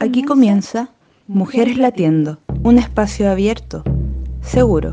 [0.00, 0.90] Aquí comienza,
[1.26, 3.82] Mujeres Latiendo, un espacio abierto,
[4.42, 4.92] seguro,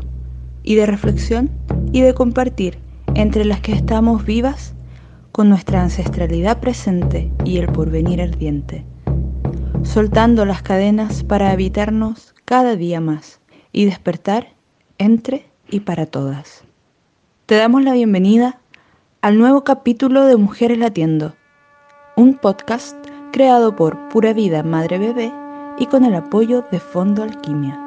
[0.62, 1.50] y de reflexión
[1.92, 2.78] y de compartir
[3.14, 4.72] entre las que estamos vivas
[5.32, 8.86] con nuestra ancestralidad presente y el porvenir ardiente,
[9.82, 13.42] soltando las cadenas para habitarnos cada día más
[13.72, 14.54] y despertar
[14.96, 16.64] entre y para todas.
[17.44, 18.60] Te damos la bienvenida
[19.20, 21.34] al nuevo capítulo de Mujeres Latiendo,
[22.16, 22.99] un podcast
[23.32, 25.32] creado por Pura Vida Madre Bebé
[25.78, 27.78] y con el apoyo de Fondo Alquimia.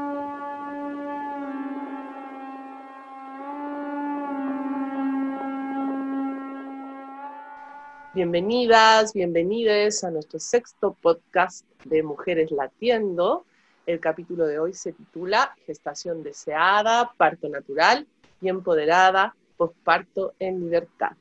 [8.14, 13.46] Bienvenidas, bienvenides a nuestro sexto podcast de Mujeres Latiendo.
[13.86, 18.08] El capítulo de hoy se titula Gestación deseada, parto natural
[18.40, 21.18] y empoderada, posparto en libertad.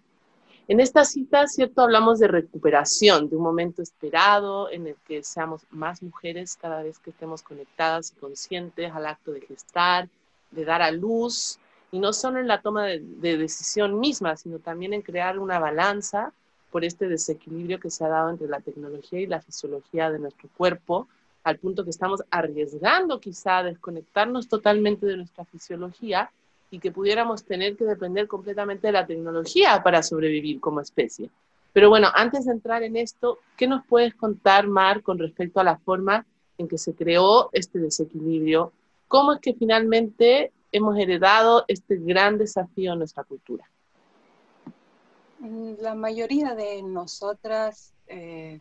[0.68, 1.82] En esta cita, ¿cierto?
[1.82, 6.98] Hablamos de recuperación, de un momento esperado en el que seamos más mujeres cada vez
[6.98, 10.08] que estemos conectadas y conscientes al acto de gestar,
[10.50, 11.60] de dar a luz,
[11.92, 16.32] y no solo en la toma de, decisión misma, sino también en crear una balanza
[16.72, 20.48] por este desequilibrio que se ha dado entre la tecnología y la fisiología de nuestro
[20.56, 21.06] cuerpo,
[21.44, 26.32] al punto que estamos arriesgando quizá a desconectarnos totalmente de nuestra fisiología
[26.70, 31.30] y que pudiéramos tener que depender completamente de la tecnología para sobrevivir como especie.
[31.72, 35.64] Pero bueno, antes de entrar en esto, ¿qué nos puedes contar, Mar, con respecto a
[35.64, 36.24] la forma
[36.58, 38.72] en que se creó este desequilibrio?
[39.08, 43.68] ¿Cómo es que finalmente hemos heredado este gran desafío en nuestra cultura?
[45.38, 48.60] Mm, la mayoría de nosotras eh,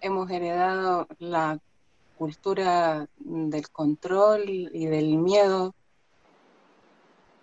[0.00, 1.58] hemos heredado la
[2.16, 5.74] cultura del control y del miedo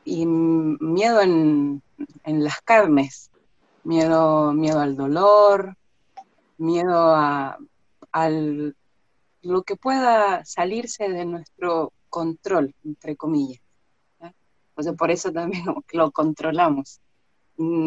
[0.05, 1.81] y miedo en,
[2.25, 3.29] las carnes,
[3.83, 5.75] miedo, miedo al dolor,
[6.57, 7.57] miedo a,
[9.41, 13.61] lo que pueda salirse de nuestro control, entre comillas.
[14.97, 16.99] por eso también lo controlamos.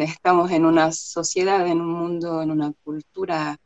[0.01, 3.57] Estamos en una sociedad, en un mundo, en una cultura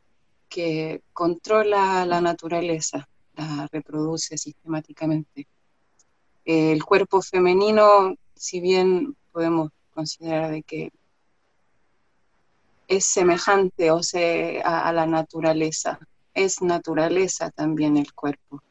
[0.49, 5.47] que controla la naturaleza, la reproduce sistemáticamente.
[6.45, 10.91] El cuerpo femenino si bien podemos considerar de que
[12.87, 14.01] es semejante o
[14.63, 15.99] a, la naturaleza,
[16.33, 18.61] es naturaleza también el cuerpo.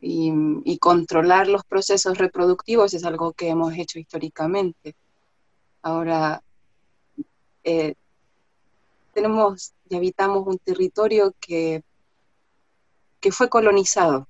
[0.00, 4.94] Y, controlar los procesos reproductivos es algo que hemos hecho históricamente.
[5.82, 6.42] Ahora,
[7.64, 7.94] eh,
[9.14, 11.82] tenemos y habitamos un territorio que,
[13.20, 14.28] que fue colonizado.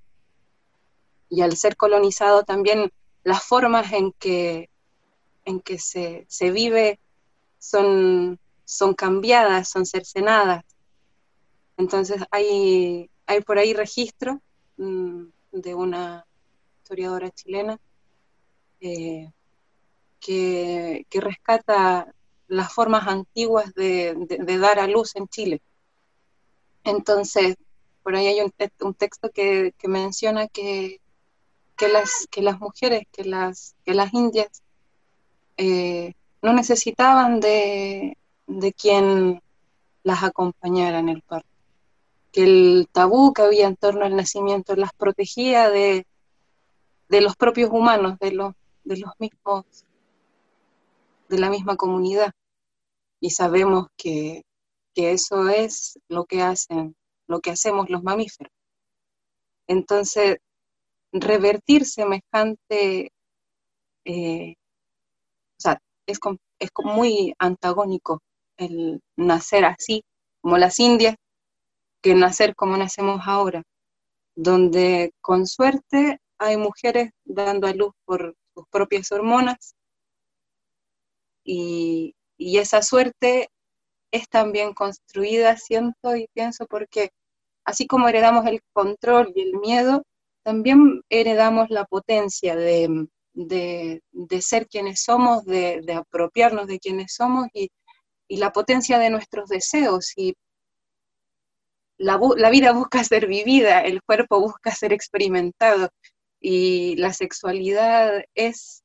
[1.28, 2.92] Y al ser colonizado también
[3.26, 4.70] las formas en que,
[5.44, 7.00] en que se, vive
[7.58, 10.64] son, son cambiadas, son cercenadas.
[11.76, 14.40] Entonces hay, hay por ahí registro
[14.76, 16.24] mm, de una
[16.80, 17.80] historiadora chilena
[18.80, 19.32] eh,
[20.20, 22.14] que, rescata
[22.46, 24.14] las formas antiguas de,
[24.60, 25.60] dar a luz en Chile.
[26.84, 27.56] Entonces,
[28.04, 31.00] por ahí hay un, texto que, menciona que,
[31.76, 34.62] que, las, que las mujeres, que las, que las indias
[35.56, 39.42] eh, no necesitaban de, de quien
[40.02, 41.48] las acompañara en el parto,
[42.32, 46.06] que el tabú que había en torno al nacimiento las protegía de,
[47.08, 49.64] de los propios humanos, de los, de los mismos,
[51.28, 52.32] de la misma comunidad.
[53.20, 54.44] Y sabemos que,
[54.94, 56.94] que eso es lo que hacen
[57.26, 58.52] lo que hacemos los mamíferos.
[59.66, 60.38] Entonces,
[61.20, 63.12] revertir semejante,
[64.04, 64.54] eh,
[65.58, 66.18] o sea, es,
[66.58, 68.20] es muy antagónico
[68.56, 70.04] el nacer así,
[70.40, 71.16] como las indias,
[72.02, 73.62] que nacer como nacemos ahora,
[74.34, 79.74] donde con suerte hay mujeres dando a luz por sus propias hormonas
[81.44, 83.48] y, y esa suerte
[84.10, 87.10] es también construida, siento y pienso, porque
[87.64, 90.02] así como heredamos el control y el miedo,
[90.46, 93.08] también heredamos la potencia de,
[94.40, 97.68] ser quienes somos, de, apropiarnos de quienes somos y,
[98.28, 100.12] la potencia de nuestros deseos.
[100.14, 100.36] Y
[101.98, 105.88] la, la vida busca ser vivida, el cuerpo busca ser experimentado
[106.40, 108.84] y la sexualidad es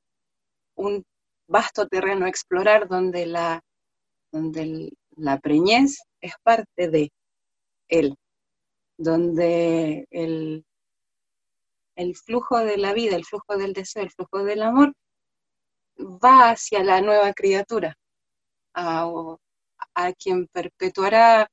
[0.73, 1.05] un
[1.47, 3.61] vasto terreno a explorar donde la,
[4.31, 7.11] donde la preñez es parte de
[7.87, 8.15] él,
[8.97, 10.65] donde el,
[11.95, 14.93] el flujo de la vida, el flujo del deseo, el flujo del amor
[15.99, 17.97] va hacia la nueva criatura,
[18.73, 19.37] a,
[20.17, 21.49] quien perpetuará,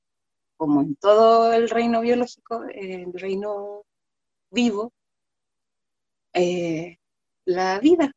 [0.57, 3.85] como en todo el reino biológico, el reino
[4.51, 4.93] vivo,
[6.33, 6.99] eh,
[7.45, 8.13] la vida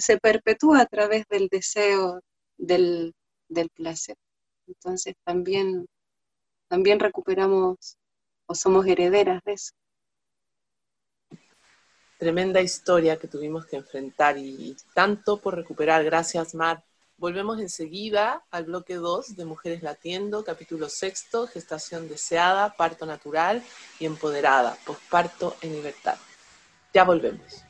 [0.00, 2.20] se perpetúa a través del deseo,
[2.56, 3.14] del,
[3.48, 4.16] del placer.
[4.66, 5.86] Entonces también,
[6.68, 7.98] también recuperamos
[8.46, 9.72] o somos herederas de eso.
[12.22, 16.04] Tremenda historia que tuvimos que enfrentar y tanto por recuperar.
[16.04, 16.84] Gracias, Mar.
[17.16, 23.60] Volvemos enseguida al bloque 2 de Mujeres Latiendo, capítulo sexto, gestación deseada, parto natural
[23.98, 26.14] y empoderada, posparto en libertad.
[26.94, 27.64] Ya volvemos.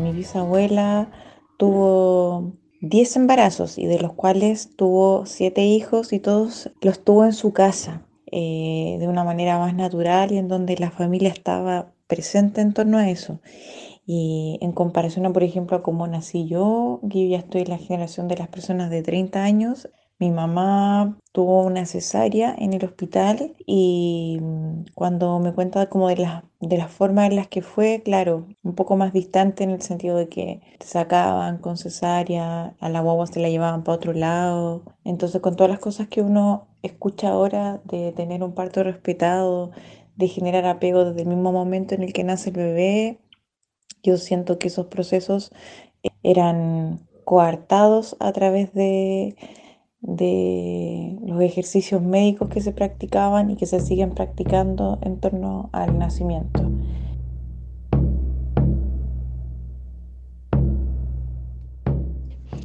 [0.00, 1.08] mi bisabuela
[1.56, 7.32] tuvo 10 embarazos y de los cuales tuvo 7 hijos y todos los tuvo en
[7.32, 12.60] su casa eh, de una manera más natural y en donde la familia estaba presente
[12.60, 13.40] en torno a eso.
[14.06, 17.78] Y en comparación a, por ejemplo, a cómo nací yo, que ya estoy en la
[17.78, 19.88] generación de las personas de 30 años,
[20.20, 26.16] mi mamá tuvo una cesárea en el hospital y mm, cuando me cuenta como de
[26.16, 29.80] las de las formas en las que fue, claro, un poco más distante en el
[29.82, 34.12] sentido de que te sacaban con cesárea, a la guagua se la llevaban para otro
[34.12, 34.84] lado.
[35.04, 39.70] Entonces, con todas las cosas que uno escucha ahora de tener un parto respetado,
[40.16, 43.18] de generar apego desde el mismo momento en el que nace el bebé,
[44.02, 45.52] yo siento que esos procesos
[46.22, 49.36] eran coartados a través de
[50.00, 55.98] de los ejercicios médicos que se practicaban y que se siguen practicando en torno al
[55.98, 56.70] nacimiento.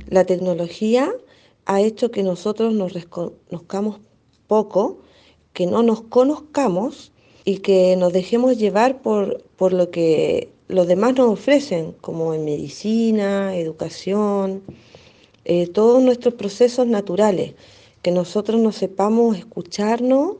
[0.07, 1.11] La tecnología
[1.65, 3.99] ha hecho que nosotros nos reconozcamos
[4.47, 4.99] poco,
[5.51, 7.11] que no nos conozcamos
[7.43, 12.45] y que nos dejemos llevar por, por lo que los demás nos ofrecen, como en
[12.45, 14.63] medicina, educación,
[15.45, 17.53] eh, todos nuestros procesos naturales,
[18.01, 20.37] que nosotros nos sepamos escucharnos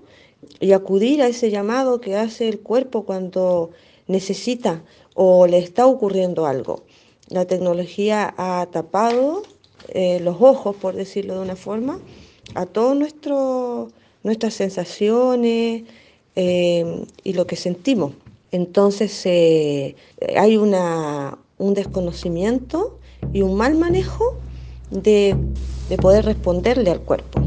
[0.59, 3.69] y acudir a ese llamado que hace el cuerpo cuando
[4.07, 4.83] necesita
[5.13, 6.83] o le está ocurriendo algo.
[7.29, 9.43] La tecnología ha tapado
[9.89, 11.99] eh, los ojos, por decirlo de una forma,
[12.55, 12.97] a todas
[14.23, 15.83] nuestras sensaciones
[16.35, 18.13] eh, y lo que sentimos.
[18.51, 19.23] Entonces
[20.35, 22.97] hay una, un desconocimiento
[23.33, 24.39] y un mal manejo
[24.91, 25.35] de,
[26.01, 27.41] poder responderle al cuerpo.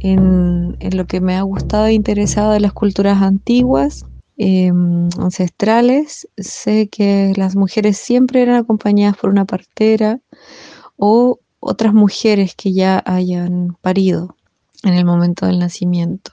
[0.00, 4.04] En, lo que me ha gustado e interesado de las culturas antiguas,
[4.36, 10.20] em, ancestrales, sé que las mujeres siempre eran acompañadas por una partera
[10.96, 14.36] o otras mujeres que ya hayan parido
[14.84, 16.32] en el momento del nacimiento.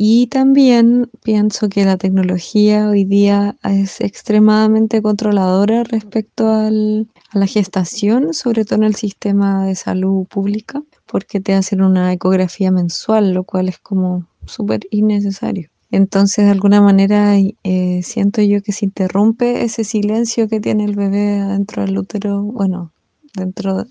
[0.00, 8.32] Y también pienso que la tecnología hoy día es extremadamente controladora respecto a la gestación,
[8.32, 13.42] sobre todo en el sistema de salud pública, porque te hacen una ecografía mensual, lo
[13.42, 15.68] cual es como súper innecesario.
[15.90, 20.94] Entonces, de alguna manera, eh, siento yo que se interrumpe ese silencio que tiene el
[20.94, 22.92] bebé dentro del útero, bueno,
[23.34, 23.84] dentro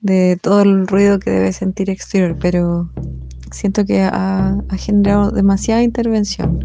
[0.00, 2.90] de todo el ruido que debe sentir exterior, pero
[3.50, 6.64] siento que ha, generado demasiada intervención.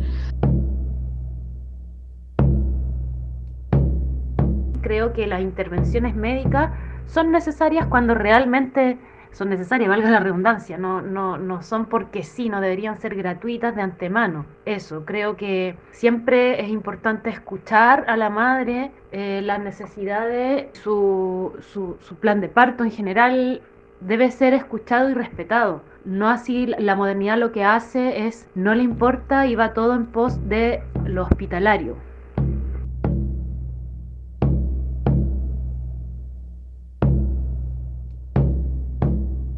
[4.81, 6.71] Creo que las intervenciones médicas
[7.07, 8.97] son necesarias cuando realmente
[9.31, 13.75] son necesarias, valga la redundancia, no, no, no son porque sí, no deberían ser gratuitas
[13.75, 14.45] de antemano.
[14.63, 21.97] Eso, creo que siempre es importante escuchar a la madre eh, las necesidades, su, su,
[21.99, 23.61] su plan de parto en general
[24.01, 25.81] debe ser escuchado y respetado.
[26.05, 30.05] No así la modernidad lo que hace es no le importa y va todo en
[30.05, 31.95] pos de lo hospitalario.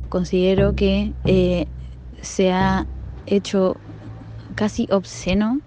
[0.10, 1.68] considero que eh,
[2.22, 2.88] se ha
[3.26, 3.78] hecho
[4.56, 5.60] casi obsceno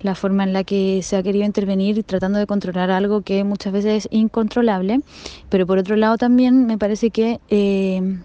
[0.00, 3.72] la forma en la que se ha querido intervenir tratando de controlar algo que muchas
[3.72, 5.00] veces es incontrolable,
[5.48, 8.18] pero por otro lado también me parece que eh,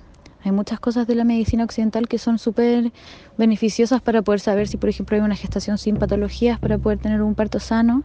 [0.43, 2.91] hay muchas cosas de la medicina occidental que son súper
[3.37, 7.21] beneficiosas para poder saber si, por ejemplo, hay una gestación sin patologías, para poder tener
[7.21, 8.01] un parto sano.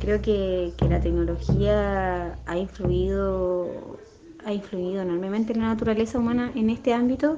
[0.00, 3.98] Creo que, la tecnología ha influido,
[4.46, 7.36] ha influido enormemente en la naturaleza humana en este ámbito,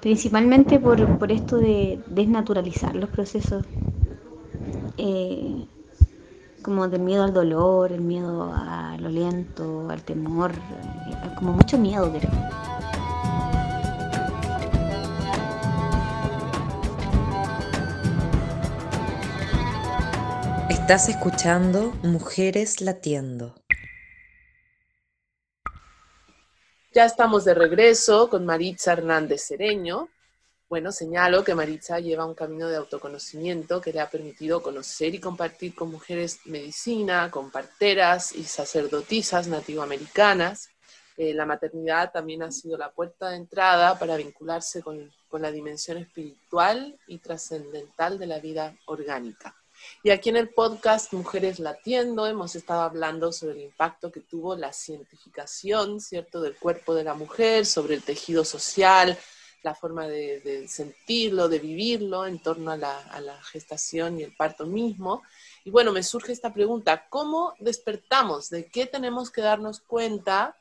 [0.00, 1.00] principalmente por,
[1.32, 3.66] esto de desnaturalizar los procesos,
[4.96, 5.66] eh,
[6.62, 11.76] como del miedo al dolor, el miedo a lo lento, al temor, eh, como mucho
[11.76, 12.30] miedo, creo.
[20.68, 23.54] Estás escuchando Mujeres Latiendo.
[26.92, 30.08] Ya estamos de regreso con Maritza Hernández Cereño.
[30.68, 35.20] Bueno, señalo que Maritza lleva un camino de autoconocimiento que le ha permitido conocer y
[35.20, 40.68] compartir con mujeres medicina, con parteras y sacerdotisas nativoamericanas.
[41.16, 45.52] Eh, la maternidad también ha sido la puerta de entrada para vincularse con, con la
[45.52, 49.59] dimensión espiritual y trascendental de la vida orgánica.
[50.02, 54.56] Y aquí en el podcast Mujeres Latiendo hemos estado hablando sobre el impacto que tuvo
[54.56, 59.18] la cientificación, ¿cierto?, del cuerpo de la mujer, sobre el tejido social,
[59.62, 64.34] la forma de, sentirlo, de vivirlo en torno a la, a la gestación y el
[64.34, 65.22] parto mismo.
[65.66, 68.48] Y bueno, me surge esta pregunta, ¿cómo despertamos?
[68.48, 70.56] ¿De qué tenemos que darnos cuenta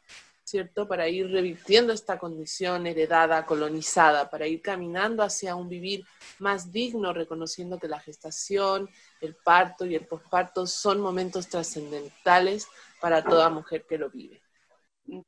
[0.49, 0.87] ¿cierto?
[0.87, 6.03] Para ir revirtiendo esta condición heredada, colonizada, para ir caminando hacia un vivir
[6.39, 8.89] más digno, reconociendo que la gestación,
[9.21, 12.67] el parto y el posparto son momentos trascendentales
[12.99, 14.41] para toda mujer que lo vive.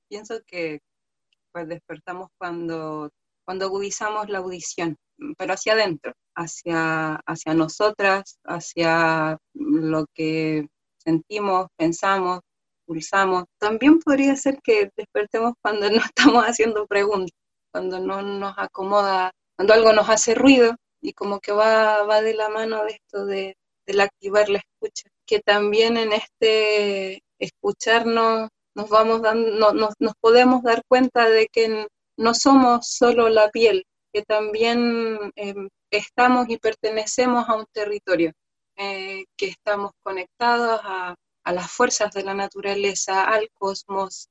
[0.07, 0.81] Pienso que
[1.51, 3.11] pues despertamos cuando,
[3.45, 4.97] cuando agudizamos la audición,
[5.37, 12.39] pero hacia adentro, hacia, hacia nosotras, hacia lo que sentimos, pensamos,
[13.59, 17.37] también podría ser que despertemos cuando no estamos haciendo preguntas,
[17.71, 22.33] cuando no nos acomoda, cuando algo nos hace ruido y como que va, va de
[22.33, 23.55] la mano de esto de,
[23.85, 25.09] del activar la escucha.
[25.25, 31.87] Que también en este escucharnos nos vamos dando, nos, nos podemos dar cuenta de que
[32.17, 38.31] no somos solo la piel, que también em, estamos y pertenecemos a un territorio,
[38.77, 44.29] eh, que estamos conectados a, a las fuerzas de la naturaleza, al cosmos,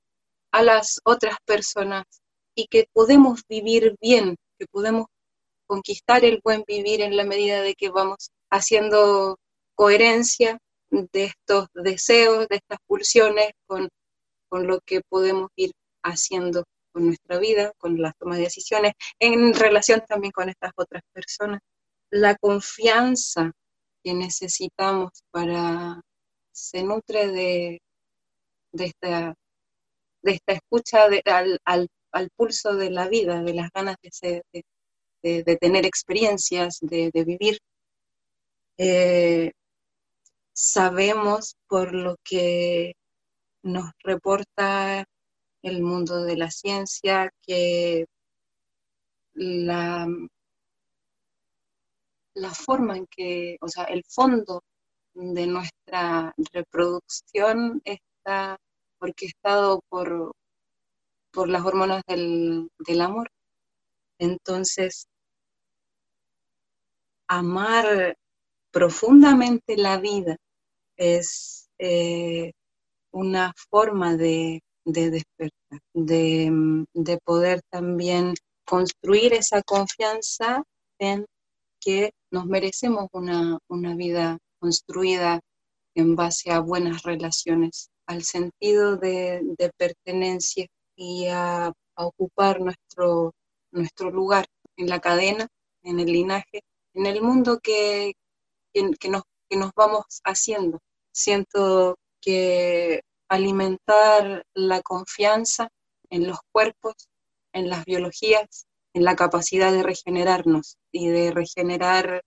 [0.53, 2.05] a las otras personas
[2.55, 5.07] y que podemos vivir bien, que podemos
[5.67, 9.39] conquistar el buen vivir en la medida de que vamos haciendo
[9.77, 10.59] coherencia
[10.91, 13.89] de estos deseos, de estas pulsiones con,
[14.49, 15.71] con lo que podemos ir
[16.03, 21.03] haciendo con nuestra vida, con las tomas de decisiones, en relación también con estas otras
[21.13, 21.61] personas.
[22.11, 23.53] La confianza
[24.03, 26.01] que necesitamos para
[26.61, 27.83] se nutre de,
[28.73, 29.35] de, esta,
[30.23, 31.07] de esta escucha
[31.65, 34.43] al, pulso de la vida, de las ganas de,
[35.23, 37.59] de, tener experiencias, de, vivir.
[38.79, 39.53] Eh,
[40.53, 42.95] sabemos por lo que
[43.63, 45.05] nos reporta
[45.63, 48.07] el mundo de la ciencia que
[49.35, 50.07] la,
[52.35, 54.63] la forma en que, o sea, el fondo
[55.15, 58.59] de nuestra reproducción está
[59.01, 60.33] orquestado por,
[61.33, 63.31] por las hormonas del, amor.
[64.19, 65.07] Entonces,
[67.29, 68.17] amar
[68.71, 70.37] profundamente la vida
[70.97, 72.53] es eh,
[73.13, 80.63] una forma de, de despertar, de, de poder también construir esa confianza
[80.99, 81.27] en
[81.81, 85.41] que nos merecemos una, una vida construida
[85.95, 89.43] en base a buenas relaciones, al sentido de,
[89.77, 93.35] pertenencia y a, ocupar nuestro,
[93.73, 95.49] nuestro lugar en la cadena,
[95.83, 96.63] en el linaje,
[96.95, 98.15] en el mundo que,
[98.73, 100.79] que, nos, que nos vamos haciendo.
[101.13, 105.69] Siento que alimentar la confianza
[106.09, 106.95] en los cuerpos,
[107.53, 112.23] en las biologías, en la capacidad de regenerarnos y de regenerar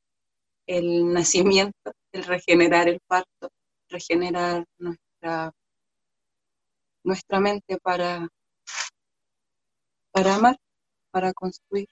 [0.67, 3.49] el nacimiento, el regenerar el parto,
[3.89, 5.51] regenerar nuestra,
[7.03, 8.29] nuestra mente para,
[10.11, 10.55] para amar,
[11.11, 11.87] para construir.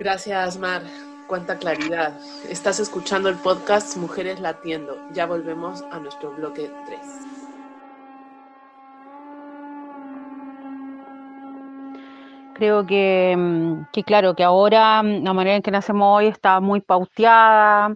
[0.00, 0.82] Gracias, Mar.
[1.28, 2.20] Cuánta claridad.
[2.48, 4.96] Estás escuchando el podcast Mujeres Latiendo.
[5.12, 7.00] Ya volvemos a nuestro bloque 3.
[12.54, 16.60] Creo que, mm, que, claro, que ahora mm, la manera en que nacemos hoy está
[16.60, 17.94] muy pauteada,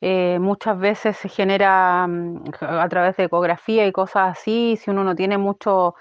[0.00, 5.04] eh, muchas veces se genera mm, a través de ecografía y cosas así, si uno
[5.04, 5.94] no tiene mucho,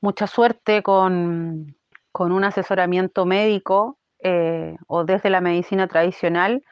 [0.00, 1.74] mucha suerte con,
[2.14, 6.64] un asesoramiento médico eh, o desde la medicina tradicional,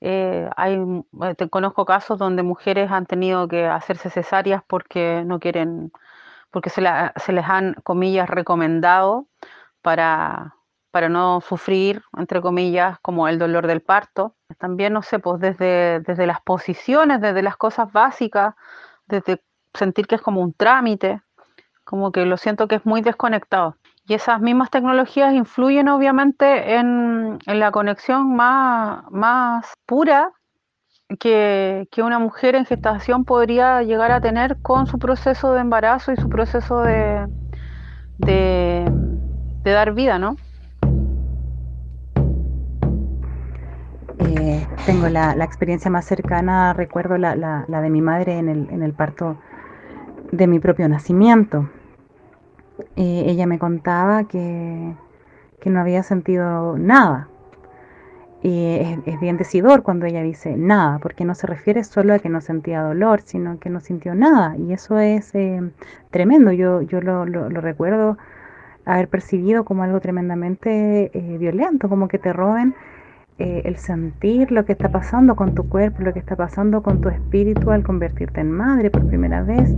[0.00, 0.78] eh, hay,
[1.36, 5.92] te conozco casos donde mujeres han tenido que hacerse cesáreas porque no quieren,
[6.50, 6.82] porque se,
[7.16, 9.28] se les han, comillas, recomendado
[9.82, 10.56] para,
[10.90, 14.34] para no sufrir, entre comillas, como el dolor del parto.
[14.56, 18.54] También, no sé, pues desde, desde las posiciones, desde las cosas básicas,
[19.06, 19.42] desde
[19.74, 21.20] sentir que es como un trámite,
[21.84, 23.76] como que lo siento que es muy desconectado.
[24.06, 30.32] Y esas mismas tecnologías influyen obviamente en, la conexión más, más pura
[31.20, 36.16] que, una mujer en gestación podría llegar a tener con su proceso de embarazo y
[36.16, 37.26] su proceso de,
[38.16, 38.90] de,
[39.62, 40.36] de dar vida, ¿no?
[44.88, 48.48] Tengo la, experiencia más cercana, recuerdo la, de mi madre en
[48.82, 49.36] el, parto
[50.32, 51.68] de mi propio nacimiento.
[52.96, 54.94] Eh, ella me contaba que,
[55.66, 57.28] no había sentido nada.
[58.42, 62.40] Es, bien decidor cuando ella dice nada, porque no se refiere solo a que no
[62.40, 64.56] sentía dolor, sino que no sintió nada.
[64.56, 65.70] Y eso es eh,
[66.10, 66.50] tremendo.
[66.50, 68.16] Yo, yo lo, recuerdo
[68.86, 72.74] haber percibido como algo tremendamente violento, como que te roben
[73.38, 77.00] eh, el sentir lo que está pasando con tu cuerpo, lo que está pasando con
[77.00, 79.74] tu espíritu al convertirte en madre por primera vez.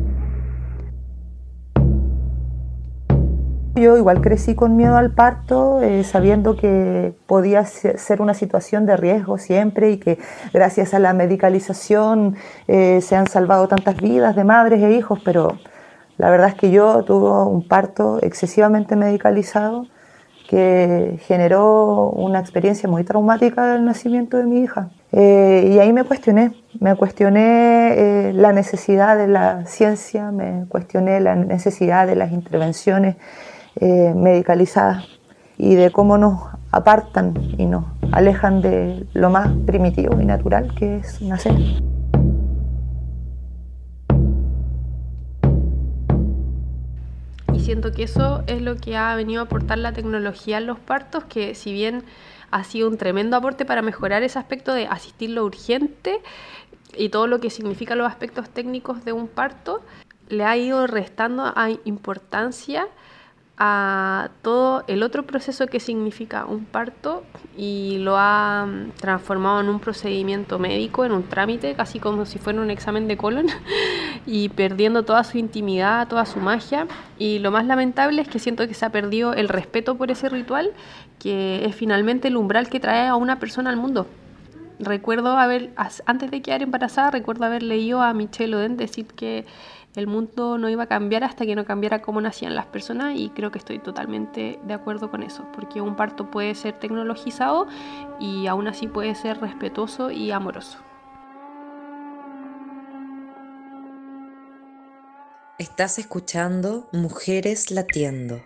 [3.77, 8.97] Yo igual crecí con miedo al parto, eh, sabiendo que podía ser una situación de
[8.97, 10.19] riesgo siempre y que
[10.53, 15.59] gracias a la medicalización eh, se han salvado tantas vidas de madres e hijos, pero
[16.17, 19.87] la verdad es que yo tuve un parto excesivamente medicalizado
[20.51, 24.91] que generó una experiencia muy traumática del nacimiento de mi hija.
[25.13, 31.21] Eh, y ahí me cuestioné, me cuestioné eh, la necesidad de la ciencia, me cuestioné
[31.21, 33.15] la necesidad de las intervenciones
[33.81, 35.05] eh, medicalizadas
[35.57, 40.97] y de cómo nos apartan y nos alejan de lo más primitivo y natural que
[40.97, 41.55] es nacer.
[47.71, 51.23] Siento que eso es lo que ha venido a aportar la tecnología en los partos,
[51.27, 52.03] que si bien
[52.51, 56.21] ha sido un tremendo aporte para mejorar ese aspecto de asistir lo urgente
[56.97, 59.83] y todo lo que significa los aspectos técnicos de un parto,
[60.29, 62.89] le ha ido restando a importancia
[63.63, 67.25] a todo el otro proceso que significa un parto
[67.57, 72.39] y lo ha mm, transformado en un procedimiento médico, en un trámite, casi como si
[72.39, 73.47] fuera un examen de colon,
[74.27, 76.87] y perdiendo toda su intimidad, toda su magia.
[77.19, 80.29] Y lo más lamentable es que siento que se ha perdido el respeto por ese
[80.29, 80.73] ritual,
[81.19, 84.07] que es finalmente el umbral que trae a una persona al mundo.
[84.79, 85.73] Recuerdo haber,
[86.07, 89.45] antes de quedar embarazada, recuerdo haber leído a Michelle Oden decir que
[89.95, 93.29] el mundo no iba a cambiar hasta que no cambiara cómo nacían las personas y
[93.31, 97.67] creo que estoy totalmente de acuerdo con eso, porque un parto puede ser tecnologizado
[98.21, 100.79] y aún así puede ser respetuoso y amoroso.
[105.61, 108.43] Estás escuchando Mujeres Latiendo.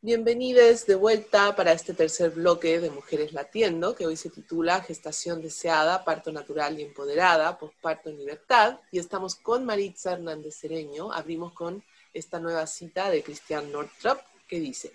[0.00, 5.40] Bienvenidos de vuelta para este tercer bloque de Mujeres Latiendo, que hoy se titula Gestación
[5.40, 8.80] deseada, parto natural y empoderada, posparto en libertad.
[8.90, 11.12] Y estamos con Maritza Hernández Cereño.
[11.12, 14.92] Abrimos con esta nueva cita de Cristian Northrop, que dice,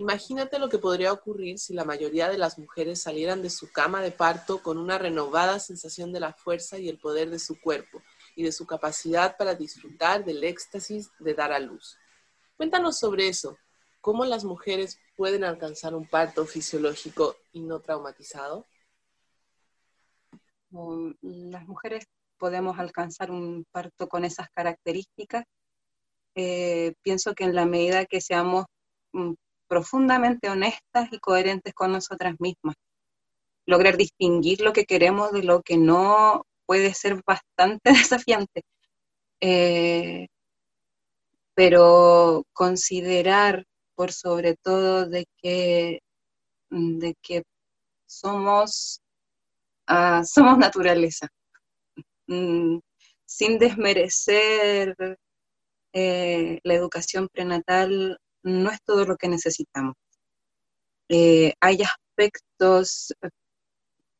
[0.00, 4.00] Imagínate lo que podría ocurrir si la mayoría de las mujeres salieran de su cama
[4.00, 8.00] de parto con una renovada sensación de la fuerza y el poder de su cuerpo
[8.34, 11.98] y de su capacidad para disfrutar del éxtasis de dar a luz.
[12.56, 13.58] Cuéntanos sobre eso.
[14.00, 18.66] ¿Cómo las mujeres pueden alcanzar un parto fisiológico y no traumatizado?
[21.20, 22.06] Las mujeres
[22.38, 25.44] podemos alcanzar un parto con esas características.
[26.36, 28.64] Eh, pienso que en la medida que seamos
[29.12, 29.34] mm,
[29.70, 32.74] profundamente honestas y coherentes con nosotras mismas,
[33.66, 38.62] lograr distinguir lo que queremos de lo que no puede ser bastante desafiante.
[39.40, 40.26] Eh,
[41.54, 46.00] pero considerar por sobre todo de que,
[46.70, 47.42] de que
[48.06, 49.00] somos,
[49.86, 51.28] ah, somos naturaleza,
[52.26, 52.78] mm,
[53.24, 54.96] sin desmerecer
[55.92, 59.94] eh, la educación prenatal, no es todo lo que necesitamos.
[61.08, 63.12] Eh, hay aspectos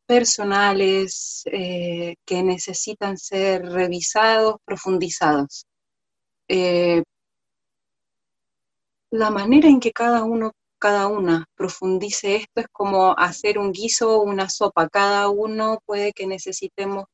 [0.06, 5.66] personales eh, que necesitan ser revisados, profundizados.
[6.48, 7.02] Eh,
[9.12, 14.18] la manera en que cada uno, cada una profundice esto es como hacer un guiso
[14.18, 14.88] o una sopa.
[14.88, 17.04] Cada uno puede que necesitemos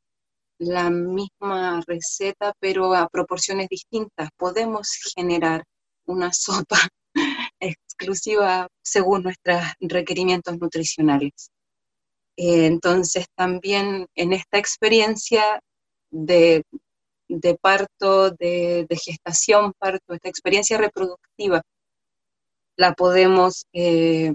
[0.59, 4.31] la misma receta, pero a proporciones distintas.
[4.39, 5.65] Podemos generar
[6.07, 6.79] una sopa
[7.61, 11.51] exclusiva según nuestros requerimientos nutricionales.
[12.37, 15.61] Eh, entonces también en esta experiencia
[16.11, 16.63] de,
[17.61, 21.63] parto, de, gestación, parto, esta experiencia reproductiva,
[22.77, 24.35] la podemos, eh,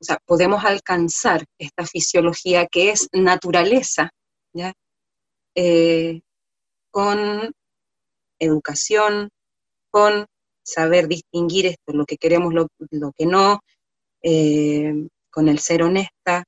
[0.00, 4.10] o sea, podemos alcanzar esta fisiología que es naturaleza.
[5.54, 6.20] Eh,
[6.90, 7.52] con
[8.38, 9.30] educación,
[9.90, 10.26] con
[10.72, 13.60] saber distinguir esto, lo que queremos, lo, lo que no,
[15.30, 16.44] con el ser honesta,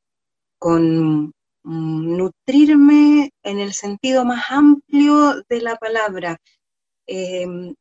[0.59, 6.39] con mm, nutrirme en el sentido más amplio de la palabra,
[7.07, 7.75] em,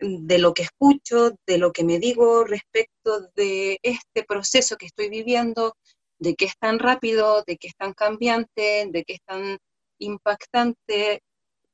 [0.00, 5.08] de lo que escucho, de lo que me digo respecto de este proceso que estoy
[5.08, 5.74] viviendo,
[6.18, 9.58] de qué es tan rápido, de qué es tan cambiante, de qué es tan
[9.98, 11.22] impactante,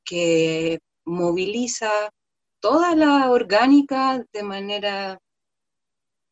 [0.05, 2.11] que moviliza
[2.65, 5.19] toda la orgánica de manera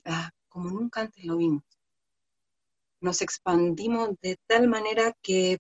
[0.07, 1.63] ah, como nunca antes lo vimos
[3.03, 5.59] nos expandimos de tal manera que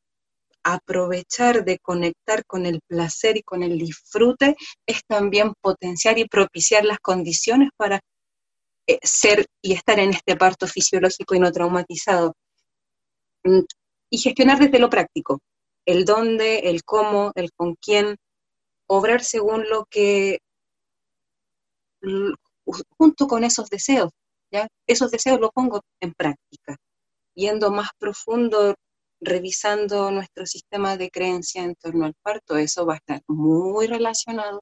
[0.64, 4.56] aprovechar de conectar con el placer y con el disfrute
[4.86, 8.00] es también potenciar y propiciar las condiciones para
[8.86, 12.32] eh, ser y estar en este parto fisiológico y no traumatizado.
[13.44, 13.60] Mm,
[14.08, 15.40] y gestionar desde lo práctico,
[15.84, 18.16] el dónde, el cómo, el con quién,
[18.86, 20.38] obrar según lo que,
[22.96, 24.10] junto con esos deseos.
[24.86, 26.76] Esos deseos los pongo en práctica
[27.34, 28.74] yendo más profundo,
[29.20, 34.60] revisando nuestro sistema de creencia en torno al parto, eso va a estar muy relacionado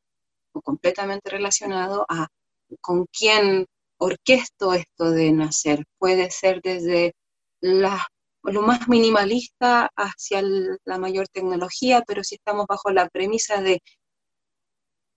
[0.53, 2.29] o completamente relacionado a
[2.81, 3.67] con quién
[3.99, 5.85] orquesto esto de nacer.
[5.99, 7.15] Puede ser desde
[7.61, 10.43] lo más minimalista hacia
[10.85, 13.81] la mayor tecnología, pero si estamos bajo la premisa de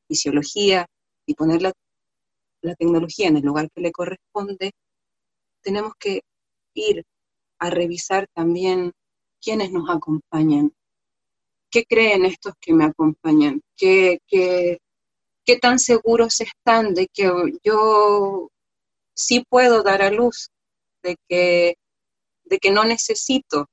[0.08, 0.86] fisiología
[1.26, 1.74] y poner la,
[2.64, 4.72] la tecnología en el lugar que le corresponde,
[5.62, 6.22] tenemos que
[6.74, 7.04] ir
[7.60, 8.94] a revisar también
[9.42, 10.74] quiénes nos acompañan,
[11.70, 14.80] qué creen estos que me acompañan, qué, qué,
[15.46, 17.30] qué tan seguros están de que
[17.64, 18.50] yo
[19.14, 20.50] sí puedo dar a luz,
[21.04, 21.76] de que,
[22.46, 23.68] de que no necesito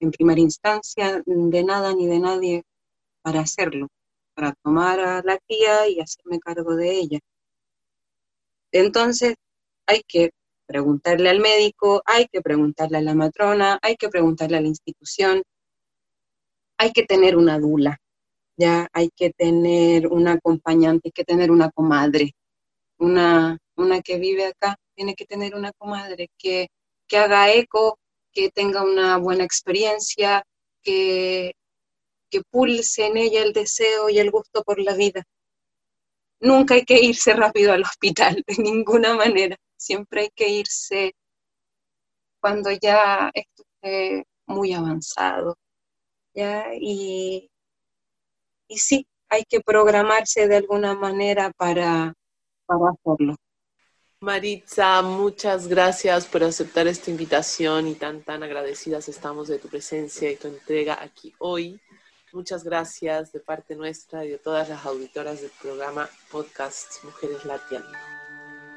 [0.00, 2.64] en primera instancia de nada ni de nadie
[3.22, 3.88] para hacerlo,
[4.34, 7.18] para tomar a la tía y hacerme cargo de ella.
[8.72, 9.34] Entonces
[9.86, 10.30] hay que
[10.66, 15.42] preguntarle al médico, hay que preguntarle a la matrona, hay que preguntarle a la institución,
[16.78, 17.98] hay que tener una dula,
[18.56, 22.32] ya hay que tener una acompañante, hay que tener una comadre,
[22.98, 26.68] una, una que vive acá, tiene que tener una comadre que,
[27.06, 27.98] que haga eco,
[28.32, 30.44] que tenga una buena experiencia,
[30.82, 31.54] que,
[32.30, 35.24] que pulse en ella el deseo y el gusto por la vida.
[36.40, 41.14] Nunca hay que irse rápido al hospital, de ninguna manera siempre hay que irse
[42.40, 45.56] cuando ya esté muy avanzado,
[46.34, 46.68] ¿ya?
[46.74, 47.50] Y,
[48.68, 52.14] y sí, hay que programarse de alguna manera para,
[52.66, 53.36] para hacerlo.
[54.20, 60.30] Maritza, muchas gracias por aceptar esta invitación y tan, tan agradecidas estamos de tu presencia
[60.30, 61.80] y tu entrega aquí hoy
[62.36, 67.88] muchas gracias de parte nuestra y de todas las auditoras del programa Podcast Mujeres Latiendo.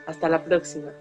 [0.07, 0.91] Hasta la próxima.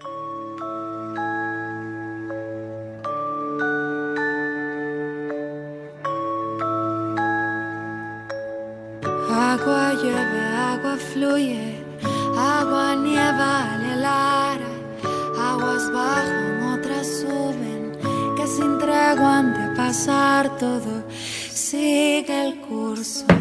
[9.31, 10.41] Agua llueve,
[10.73, 11.77] agua fluye,
[12.37, 14.59] agua nieva al helar,
[15.37, 17.97] aguas bajan, otras suben,
[18.35, 21.08] que sin tregua han de pasar todo
[21.79, 23.38] sigue el curso.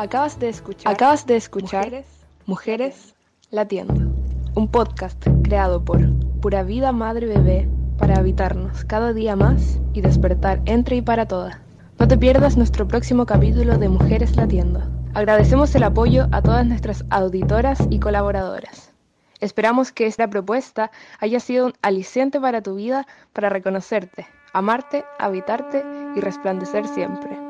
[0.00, 2.04] Acabas de escuchar, acabas de escuchar
[2.46, 3.14] Mujeres,
[3.50, 4.10] Latiendo,
[4.54, 6.00] un podcast creado por
[6.40, 11.58] Pura Vida Madre Bebé para habitarnos cada día más y despertar entre y para todas.
[11.98, 14.80] No te pierdas nuestro próximo capítulo de Mujeres Latiendo.
[15.12, 18.94] Agradecemos el apoyo a todas nuestras auditoras y colaboradoras.
[19.40, 25.84] Esperamos que esta propuesta haya sido un aliciente para tu vida para reconocerte, amarte, habitarte
[26.16, 27.49] y resplandecer siempre.